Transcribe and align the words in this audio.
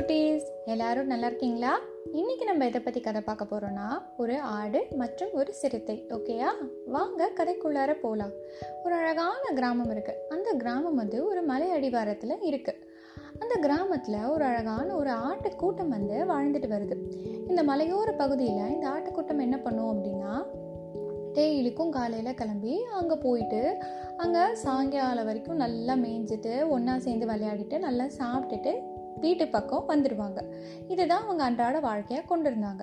குட்டீஸ்? 0.00 0.44
எல்லாரும் 0.64 1.06
நல்லா 1.06 1.26
இருக்கீங்களா? 1.26 1.78
இன்னைக்கு 2.12 2.44
நம்ம 2.44 2.66
எதை 2.66 2.80
பற்றி 2.80 3.00
கதை 3.00 3.20
பார்க்க 3.20 3.44
போகிறோன்னா 3.44 4.02
ஒரு 4.16 4.40
ஆடு 4.40 4.86
மற்றும் 4.96 5.32
ஒரு 5.32 5.54
சிறுத்தை 5.54 6.06
ஓகேயா 6.08 6.46
வாங்க 6.86 7.30
கதைக்குள்ளார 7.36 8.00
போகலாம் 8.00 8.30
ஒரு 8.84 8.94
அழகான 8.94 9.52
கிராமம் 9.54 9.90
இருக்குது 9.90 10.28
அந்த 10.28 10.52
கிராமம் 10.52 10.94
வந்து 10.94 11.26
ஒரு 11.26 11.42
மலை 11.42 11.70
அடிவாரத்தில் 11.70 12.42
இருக்குது 12.42 12.88
அந்த 13.38 13.54
கிராமத்தில் 13.60 14.28
ஒரு 14.28 14.44
அழகான 14.44 14.94
ஒரு 14.94 15.10
ஆட்டு 15.10 15.56
கூட்டம் 15.56 15.88
வந்து 15.88 16.24
வாழ்ந்துட்டு 16.26 16.68
வருது. 16.68 16.96
இந்த 17.48 17.62
மலையோர 17.62 18.16
பகுதியில் 18.16 18.70
இந்த 18.70 18.88
ஆட்டுக்கூட்டம் 18.88 19.40
என்ன 19.40 19.56
பண்ணும் 19.56 19.92
அப்படின்னா 19.94 20.46
டெய்லிக்கும் 21.34 21.88
காலையில் 21.88 22.34
கிளம்பி 22.34 22.84
அங்கே 22.84 23.14
போயிட்டு 23.14 23.76
அங்கே 24.16 24.54
சாயங்காலம் 24.54 25.24
வரைக்கும் 25.24 25.56
நல்லா 25.56 25.94
மேய்ஞ்சிட்டு 25.94 26.68
ஒன்றா 26.68 26.98
சேர்ந்து 26.98 27.26
விளையாடிட்டு 27.26 27.78
நல்லா 27.78 28.04
சாப்பிட்டுட்டு 28.04 28.89
வீட்டு 29.20 29.48
பக்கம் 29.48 29.88
வந்துடுவாங்க 29.88 30.42
இதுதான் 30.88 31.22
அவங்க 31.22 31.42
அன்றாட 31.44 31.80
வாழ்க்கையாக 31.80 32.26
கொண்டு 32.26 32.50
இருந்தாங்க 32.50 32.82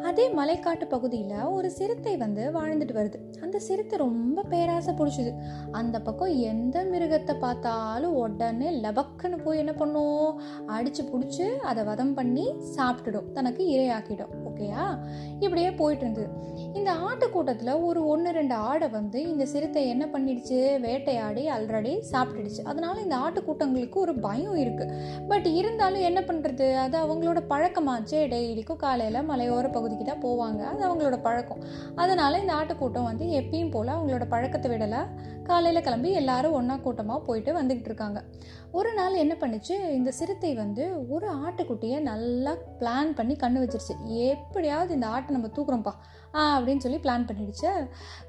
அதே 0.00 0.28
மலைக்காட்டு 0.28 0.88
பகுதியில் 0.88 1.42
ஒரு 1.42 1.70
சிறுத்தை 1.70 2.16
வந்து 2.16 2.50
வாழ்ந்துட்டு 2.54 2.94
வருது. 3.00 3.18
அந்த 3.42 3.58
சிறுத்தை 3.58 3.98
ரொம்ப 3.98 4.42
பேராசை 4.42 4.94
பிடிச்சிது. 4.94 5.32
அந்த 5.72 6.00
பக்கம் 6.00 6.36
எந்த 6.36 6.84
மிருகத்தை 6.84 7.38
பார்த்தாலும் 7.38 8.14
உடனே 8.14 8.70
லபக்குன்னு 8.80 9.44
போய் 9.44 9.58
என்ன 9.58 9.72
பண்ணும்? 9.72 10.40
அடிச்சு 10.68 11.02
பிடிச்சி 11.12 11.56
அதை 11.56 11.84
வதம் 11.84 12.14
பண்ணி 12.14 12.54
சாப்பிட்டுடும். 12.76 13.32
தனக்கு 13.32 13.64
இரையாக்கிடும். 13.64 14.43
ஓகேயா? 14.54 14.98
இப்படியே 15.40 15.70
போயிட்டு 15.70 16.04
இருந்தது 16.04 16.28
இந்த 16.74 16.92
ஆட்டுக்கூட்டத்தில் 16.92 17.80
ஒரு 17.82 18.06
ஒன்று 18.06 18.30
ரெண்டு 18.30 18.54
ஆடை 18.54 18.88
வந்து 18.88 19.28
இந்த 19.30 19.46
சிறுத்தை 19.46 19.88
என்ன 19.88 20.06
பண்ணிடுச்சு? 20.06 20.80
வேட்டையாடி 20.80 21.48
ஆல்ரெடி 21.48 21.98
சாப்பிட்டுடுச்சு. 22.12 22.62
அதனால 22.62 23.00
இந்த 23.00 23.16
ஆட்டுக்கூட்டங்களுக்கு 23.16 23.94
ஒரு 23.94 24.14
பயம் 24.14 24.56
இருக்குது 24.56 24.94
பட் 25.28 25.46
இருந்தாலும் 25.46 26.00
என்ன 26.00 26.20
பண்ணுறது 26.20 26.76
அது 26.76 26.98
அவங்களோட 26.98 27.40
பழக்கமாச்சு. 27.48 28.18
டெய்லிக்கும் 28.34 28.76
காலையில் 28.76 29.28
மலையோர 29.30 29.70
பகுதிக்கு 29.70 30.04
தான் 30.04 30.24
போவாங்க. 30.24 30.58
அது 30.58 30.94
அவங்களோட 30.94 31.22
பழக்கம். 31.22 31.62
அதனால 31.94 32.38
இந்த 32.38 32.54
ஆட்டுக்கூட்டம் 32.54 33.02
வந்து 33.02 33.26
எப்பயும் 33.26 33.70
போல் 33.70 33.86
அவங்களோட 33.86 34.28
பழக்கத்தை 34.28 34.70
விடலை. 34.70 34.98
காலையில் 35.42 35.82
கிளம்பி 35.82 36.10
எல்லாரும் 36.10 36.52
ஒன்றா 36.52 36.76
கூட்டமாக 36.76 37.20
போயிட்டு 37.20 37.52
வந்துக்கிட்டு 37.52 37.84
இருக்காங்க. 37.84 38.24
ஒரு 38.70 38.94
நாள் 38.94 39.14
என்ன 39.14 39.36
பண்ணுச்சு? 39.40 39.94
இந்த 39.94 40.10
சிறுத்தை 40.10 40.54
வந்து 40.54 41.08
ஒரு 41.08 41.28
ஆட்டுக்குட்டியை 41.28 42.00
நல்லா 42.00 42.56
பிளான் 42.80 43.10
பண்ணி 43.14 43.34
கண்ணு 43.34 43.62
வச்சிருச்சு. 43.62 43.94
ஏ 44.10 44.36
எப்படியாவது 44.46 44.94
இந்த 44.94 45.06
ஆட்டை 45.06 45.36
நம்ம 45.36 45.48
தூக்குறோம்ப்பா. 45.56 45.94
அப்படின்னு 46.36 46.84
சொல்லி 46.84 46.98
பிளான் 46.98 47.26
பண்ணிடுச்சு. 47.28 47.70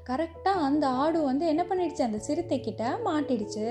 கரெக்டாக 0.08 0.60
அந்த 0.66 0.84
ஆடு 1.04 1.22
வந்து 1.22 1.46
என்ன 1.46 1.62
பண்ணிடுச்சு? 1.68 2.02
அந்த 2.02 2.18
சிறுத்தைக்கிட்ட 2.26 2.82
மாட்டிடுச்சு. 3.04 3.66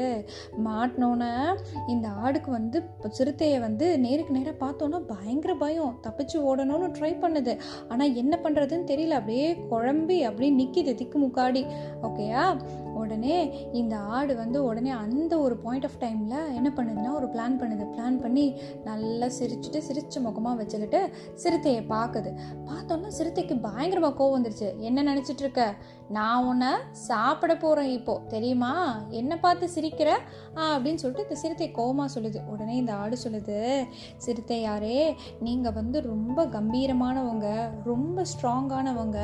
மாட்டினோன்னே 0.65 1.59
இந்த 1.87 2.07
ஆடுக்கு 2.23 2.51
வந்து 2.51 2.79
சிறுத்தையை 3.09 3.59
வந்து 3.59 3.99
நேருக்கு 3.99 4.33
நேராக 4.33 4.57
பார்த்தோன்னா 4.65 4.99
பயங்கர 5.13 5.53
பயம். 5.55 5.99
தப்பிச்சு 6.03 6.37
ஓடணும்னு 6.49 6.89
ட்ரை 6.97 7.13
பண்ணுது. 7.23 7.53
ஆனால் 7.89 8.13
என்ன 8.13 8.39
பண்ணுறதுன்னு 8.43 8.89
தெரியல. 8.91 9.15
அப்படியே 9.19 9.47
குழம்பி 9.71 10.17
அப்படியே 10.21 10.51
நிற்கிது 10.59 10.95
திக்கு 10.95 11.19
முக்காடி. 11.19 11.63
ஓகேயா 12.01 12.43
உடனே 13.05 13.37
இந்த 13.79 13.95
ஆடு 14.17 14.33
வந்து 14.41 14.59
உடனே 14.69 14.91
அந்த 15.03 15.33
ஒரு 15.45 15.57
பாயிண்ட் 15.65 15.87
ஆஃப் 15.89 15.99
டைமில் 16.03 16.37
என்ன 16.57 16.69
பண்ணுதுன்னா 16.77 17.11
ஒரு 17.19 17.29
பிளான் 17.33 17.59
பண்ணுது. 17.61 17.85
பிளான் 17.95 18.21
பண்ணி 18.23 18.45
நல்லா 18.89 19.29
சிரிச்சுட்டு 19.39 19.81
சிரிச்ச 19.89 20.21
முகமாக 20.27 20.59
வச்சுக்கிட்டு 20.61 21.01
சிறுத்தையை 21.43 21.83
பார்க்குது. 21.95 22.31
பார்த்தோன்னா 22.69 23.11
சிறுத்தைக்கு 23.19 23.57
பயங்கரமாக 23.67 24.15
கோவம் 24.21 24.37
வந்துருச்சு. 24.37 24.69
என்ன 24.89 25.03
நினச்சிட்டு 25.11 25.45
இருக்க 25.45 25.63
நான் 26.15 26.45
உன்னை 26.49 26.71
சாப்பிட 27.07 27.51
போகிறேன் 27.61 27.91
இப்போது 27.97 28.27
தெரியுமா? 28.33 28.73
என்னை 29.19 29.35
பார்த்து 29.45 29.65
சிரிக்கிற? 29.75 30.09
அப்படின்னு 30.73 31.01
சொல்லிட்டு 31.01 31.25
இந்த 31.27 31.37
சிறுத்தை 31.43 31.67
கோவமாக 31.77 32.09
சொல்லுது. 32.15 32.39
உடனே 32.53 32.75
இந்த 32.81 32.93
ஆடு 33.03 33.15
சொல்லுது 33.23 33.57
சிறுத்தை 34.25 34.57
யாரே 34.67 34.99
நீங்கள் 35.47 35.75
வந்து 35.79 35.97
ரொம்ப 36.11 36.45
கம்பீரமானவங்க 36.55 37.47
ரொம்ப 37.91 38.25
ஸ்ட்ராங்கானவங்க 38.31 39.19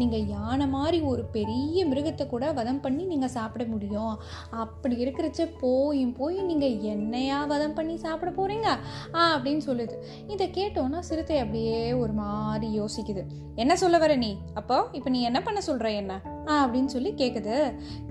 நீங்கள் 0.00 0.26
யானை 0.36 0.66
மாதிரி 0.76 0.98
ஒரு 1.12 1.22
பெரிய 1.36 1.86
மிருகத்தை 1.90 2.26
கூட 2.34 2.46
வதம் 2.58 2.82
பண்ணி 2.84 3.04
நீங்கள் 3.12 3.17
நீங்கள் 3.18 3.36
சாப்பிட 3.38 3.64
முடியும். 3.64 4.14
அப்படி 4.50 4.94
இருக்கிறச்ச 5.04 5.40
போயும் 5.60 6.12
போய் 6.12 6.36
நீங்கள் 6.42 6.76
என்னையா 6.92 7.38
வதம் 7.44 7.74
பண்ணி 7.74 7.96
சாப்பிட 7.96 8.30
போகிறீங்க 8.30 8.68
ஆ 9.14 9.22
அப்படின்னு 9.36 9.62
சொல்லுது. 9.66 9.94
இதை 10.28 10.46
கேட்டோன்னா 10.48 10.98
சிறுத்தை 10.98 11.38
அப்படியே 11.38 11.92
ஒரு 11.92 12.12
மாதிரி 12.12 12.68
யோசிக்குது. 12.80 13.24
என்ன 13.54 13.76
சொல்ல 13.76 13.98
வர 13.98 14.16
நீ? 14.16 14.30
அப்போ 14.54 14.76
இப்போ 14.92 15.10
நீ 15.10 15.20
என்ன 15.22 15.40
பண்ண 15.42 15.60
சொல்கிற 15.60 15.90
என்ன? 15.90 16.20
அப்படின்னு 16.56 16.90
சொல்லி 16.94 17.10
கேட்குது 17.20 17.56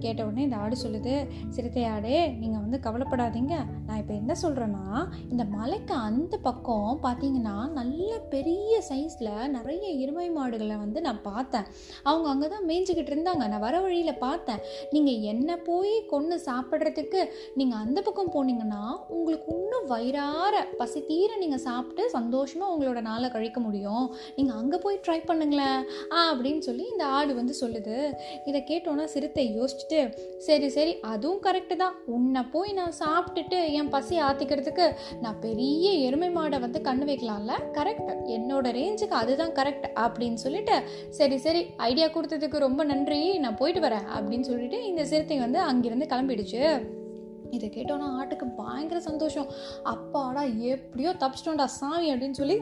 கேட்ட 0.04 0.20
உடனே 0.28 0.46
இந்த 0.48 0.58
ஆடு 0.64 0.76
சொல்லுது 0.84 1.14
சிறுத்தை 1.56 1.84
ஆடே 1.94 2.18
நீங்கள் 2.42 2.64
வந்து 2.66 2.80
கவலைப்படாதீங்க. 2.86 3.56
நான் 3.88 4.00
இப்போ 4.02 4.14
என்ன 4.22 4.34
சொல்கிறேன்னா 4.44 4.86
இந்த 5.32 5.44
மலைக்கு 5.56 5.96
அந்த 6.10 6.36
பக்கம் 6.48 6.92
பார்த்தீங்கன்னா 7.06 7.56
நல்ல 7.80 8.12
பெரிய 8.34 8.82
சைஸில் 8.90 9.32
நிறைய 9.56 9.86
எருமை 10.04 10.28
மாடுகளை 10.38 10.78
வந்து 10.84 11.02
நான் 11.08 11.22
பார்த்தேன். 11.30 11.68
அவங்க 12.10 12.28
அங்கே 12.34 12.50
தான் 12.56 12.68
மேய்ஞ்சிக்கிட்டு 12.72 13.14
இருந்தாங்க. 13.14 13.44
நான் 13.54 13.66
வர 13.68 13.76
வழியில் 13.86 14.22
பார்த்தேன். 14.26 14.62
நீங்கள் 14.96 15.24
என்ன 15.34 15.60
போய் 15.70 15.94
கொன்று 16.14 16.38
சாப்பிட்றதுக்கு 16.48 17.22
நீங்கள் 17.62 17.82
அந்த 17.86 18.00
பக்கம் 18.08 18.34
போனீங்கன்னா 18.36 18.84
உங்களுக்கு 19.18 19.50
இன்னும் 19.58 19.88
வயிறார 19.94 20.56
பசி 20.82 21.00
தீர 21.10 21.32
நீங்கள் 21.44 21.66
சாப்பிட்டு 21.68 22.04
சந்தோஷமாக 22.18 22.74
உங்களோட 22.74 23.00
நாளை 23.10 23.30
கழிக்க 23.36 23.60
முடியும். 23.68 24.06
நீங்கள் 24.38 24.58
அங்கே 24.62 24.78
போய் 24.86 25.04
ட்ரை 25.06 25.20
பண்ணுங்களேன். 25.30 25.82
ஆ 26.16 26.18
அப்படின்னு 26.32 26.64
சொல்லி 26.70 26.86
இந்த 26.94 27.06
ஆடு 27.18 27.32
வந்து 27.42 27.56
சொல்லுது. 27.64 27.98
இதை 28.46 28.62
கேட்டோன்னா 28.70 29.06
சிறுத்தை 29.14 29.46
யோசிச்சுட்டு 29.60 30.00
சரி 30.48 30.70
சரி 30.70 30.94
அதுவும் 31.12 31.42
கரெக்டு 31.46 31.76
தான். 31.76 31.96
உன்னை 32.06 32.42
போய் 32.56 32.72
நான் 32.72 32.94
சாப்பிட்டுட்டு 33.00 33.60
என் 33.80 33.90
பசி 33.90 34.16
ஆற்றிக்கிறதுக்கு 34.22 34.86
நான் 35.22 35.40
பெரிய 35.40 35.92
எருமை 36.08 36.30
மாடை 36.30 36.60
வந்து 36.60 36.82
கண்ணு 36.88 37.08
வைக்கலாம்ல? 37.12 37.56
கரெக்ட் 37.78 38.12
என்னோட 38.38 38.68
ரேஞ்சுக்கு 38.80 39.18
அதுதான் 39.22 39.56
கரெக்ட் 39.60 39.88
அப்படின்னு 40.06 40.40
சொல்லிட்டு 40.46 40.78
சரி 41.10 41.38
சரி 41.38 41.64
ஐடியா 41.90 42.08
கொடுத்ததுக்கு 42.08 42.66
ரொம்ப 42.68 42.84
நன்றி. 42.84 43.38
நான் 43.38 43.60
போயிட்டு 43.64 43.82
வரேன். 43.88 44.08
அப்படின்னு 44.18 44.50
சொல்லிட்டு 44.52 44.80
இந்த 44.86 45.06
சிறுத்தை 45.06 45.40
வந்து 45.46 45.60
அங்கிருந்து 45.60 46.08
கிளம்பிடுச்சு. 46.14 46.64
இதை 47.52 47.68
கேட்டோன்னா 47.76 48.08
ஆட்டுக்கு 48.20 48.46
பயங்கர 48.58 49.00
சந்தோஷம். 49.00 49.48
அப்பாடா 49.94 50.42
எப்படியோ 50.74 51.12
தப்பிச்சிட்டோண்டா 51.22 51.66
சாமி 51.80 52.08
அப்படின்னு 52.14 52.40
சொல்லி 52.42 52.58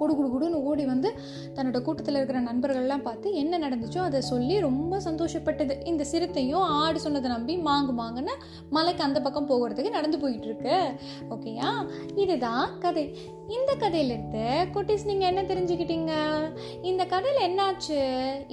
குடு 0.00 0.14
குடு 0.18 0.28
குடுன்னு 0.34 0.62
ஓடி 0.70 0.84
வந்து 0.92 1.10
தன்னோட 1.56 1.80
கூட்டத்தில் 1.86 2.18
இருக்கிற 2.20 2.40
நண்பர்கள்லாம் 2.48 3.06
பார்த்து 3.08 3.34
என்ன 3.42 3.58
நடந்துச்சோ 3.64 4.02
அதை 4.08 4.20
சொல்லி 4.32 4.58
ரொம்ப 4.68 5.00
சந்தோஷப்பட்டது. 5.08 5.76
இந்த 5.92 6.04
சிறுத்தையும் 6.12 6.66
ஆடு 6.82 7.00
சொன்னதை 7.06 7.30
நம்பி 7.36 7.56
மாங்கு 7.68 7.94
மாங்குன்னு 8.02 8.36
மலைக்கு 8.76 9.02
அந்த 9.08 9.18
பக்கம் 9.26 9.50
போகிறதுக்கு 9.50 9.96
நடந்து 9.98 10.20
போயிட்டு 10.24 10.48
இருக்கு 10.50 10.76
ஓகேயா 11.34 11.70
இதுதான் 12.24 12.66
கதை. 12.84 13.06
இந்த 13.56 13.72
கதையிலிருந்து 13.82 14.46
குட்டீஸ் 14.74 15.06
நீங்கள் 15.10 15.28
என்ன 15.30 15.42
தெரிஞ்சுக்கிட்டீங்க? 15.50 16.12
இந்த 16.90 17.02
கதையில் 17.12 17.44
என்னாச்சு? 17.48 17.98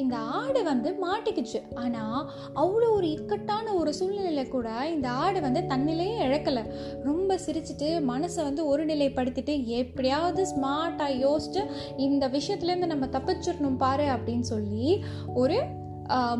இந்த 0.02 0.16
ஆடு 0.40 0.60
வந்து 0.70 0.90
மாட்டிக்குச்சு. 1.04 1.60
ஆனால் 1.82 2.22
அவ்வளோ 2.62 2.88
ஒரு 2.98 3.08
இக்கட்டான 3.16 3.74
ஒரு 3.80 3.92
சூழ்நிலையில் 3.98 4.54
கூட 4.54 4.70
இந்த 4.94 5.08
ஆடு 5.24 5.40
வந்து 5.48 5.62
தன்னிலையே 5.72 6.16
இழக்கலை. 6.28 6.64
ரொம்ப 7.08 7.38
சிரிச்சுட்டு 7.46 7.90
மனசை 8.12 8.42
வந்து 8.50 8.64
ஒரு 8.72 8.86
நிலைப்படுத்திட்டு 8.92 9.56
எப்படியாவது 9.80 10.44
ஸ்மார்ட்டாக 10.54 11.20
யோசிச்சு 11.36 11.64
இந்த 11.98 12.28
விஷயத்துலேருந்து 12.28 12.86
நம்ம 12.86 13.06
தப்பிச்சிடணும் 13.06 13.78
பாரு 13.78 14.04
அப்படின்னு 14.04 14.48
சொல்லி 14.54 15.04
ஒரு 15.34 15.58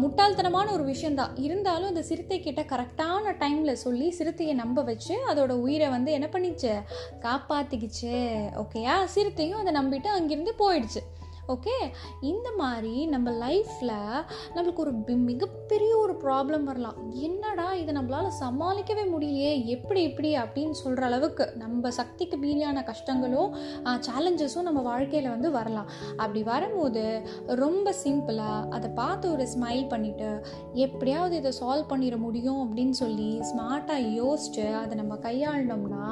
முட்டாள்தனமான 0.02 0.72
ஒரு 0.72 0.84
விஷயந்தான் 0.84 1.36
இருந்தாலும் 1.36 1.88
அந்த 1.88 2.02
சிறுத்தை 2.02 2.40
கிட்ட 2.40 2.62
கரெக்டான 2.62 3.32
டைமில் 3.40 3.74
சொல்லி 3.74 4.12
சிறுத்தையை 4.12 4.54
நம்ப 4.54 4.82
வச்சு 4.82 5.16
அதோட 5.30 5.50
உயிரை 5.50 5.88
வந்து 5.90 6.12
என்ன 6.12 6.28
பண்ணிச்சு? 6.32 6.72
காப்பாற்றிக்கிச்சு 7.22 8.14
ஓகேயா? 8.64 9.04
சிறுத்தையும் 9.06 9.60
அதை 9.60 9.74
நம்பிட்டு 9.74 10.10
அங்கேருந்து 10.18 10.54
போயிடுச்சு. 10.60 11.02
ஓகே 11.54 11.74
இந்த 12.22 12.48
மாதிரி 12.58 12.94
நம்ம 13.06 13.32
லைஃப்பில் 13.44 13.92
நம்மளுக்கு 14.56 14.82
ஒரு 14.86 14.94
மிகப்பெரிய 15.30 15.92
ஒரு 15.98 16.14
ப்ராப்ளம் 16.24 16.64
வரலாம். 16.64 16.98
என்னடா 17.28 17.68
இதை 17.74 17.92
நம்மளால் 17.96 18.30
சமாளிக்கவே 18.40 19.04
முடியலையே? 19.12 19.52
எப்படி 19.66 20.02
இப்படி 20.10 20.30
அப்படின்னு 20.38 20.76
சொல்கிற 20.82 21.06
அளவுக்கு 21.06 21.46
நம்ம 21.56 21.92
சக்திக்கு 22.00 22.38
மீறியான 22.38 22.84
கஷ்டங்களும் 22.90 23.52
சேலஞ்சஸும் 24.08 24.68
நம்ம 24.70 24.82
வாழ்க்கையில் 24.82 25.30
வந்து 25.30 25.52
வரலாம். 25.52 25.90
அப்படி 26.18 26.44
வரும்போது 26.44 27.04
ரொம்ப 27.64 27.94
சிம்பிளாக 28.04 28.70
அதை 28.70 28.90
பார்த்து 29.02 29.32
ஒரு 29.32 29.48
ஸ்மைல் 29.54 29.86
பண்ணிவிட்டு 29.94 30.32
எப்படியாவது 30.86 31.36
இதை 31.36 31.54
சால்வ் 31.62 31.92
பண்ணிட 31.92 32.18
முடியும் 32.18 32.62
அப்படின்னு 32.66 32.98
சொல்லி 33.04 33.30
ஸ்மார்ட்டாக 33.52 34.10
யோசிச்சு 34.22 34.68
அதை 34.82 34.96
நம்ம 34.98 35.20
கையாண்டோம்னா 35.28 36.08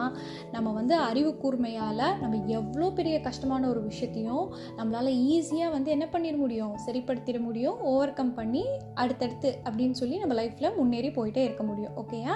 நம்ம 0.51 0.67
வந்து 0.71 0.95
அறிவு 1.09 1.33
கூர்மையால் 1.43 2.05
நம்ம 2.21 2.35
எவ்வளோ 2.59 2.89
பெரிய 2.89 3.15
கஷ்டமான 3.21 3.67
ஒரு 3.67 3.83
விஷயத்தையும் 3.83 4.47
நம்மளால் 4.77 5.11
ஈஸியாக 5.23 5.71
வந்து 5.71 5.91
என்ன 5.91 6.05
பண்ணிட 6.11 6.37
முடியும்? 6.37 6.77
சரிப்படுத்திட 6.85 7.39
முடியும். 7.39 7.79
ஓவர் 7.81 8.13
கம் 8.13 8.33
பண்ணி 8.33 8.65
அடுத்தடுத்து 8.95 9.59
அப்படின்னு 9.63 9.91
சொல்லி 9.91 10.17
நம்ம 10.17 10.41
லைஃப்பில் 10.41 10.75
முன்னேறி 10.75 11.09
போயிட்டே 11.09 11.37
இருக்க 11.37 11.63
முடியும். 11.63 11.97
ஓகேயா 11.97 12.35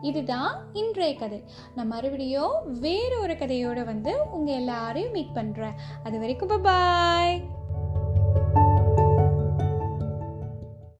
இதுதான் 0.00 0.64
இன்றைய 0.72 1.14
கதை. 1.14 1.42
நான் 1.74 1.86
மறுபடியும் 1.86 2.56
வேறு 2.80 3.20
ஒரு 3.20 3.32
கதையோடு 3.32 3.84
வந்து 3.84 4.14
உங்கள் 4.32 4.54
எல்லாரையும் 4.54 5.12
மீட் 5.12 5.36
பண்ணுறேன் 5.36 5.78
அது 6.02 6.18
வரைக்கும் 6.18 6.44
பாய் 6.62 7.55